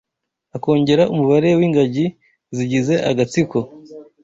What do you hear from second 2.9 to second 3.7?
agatsiko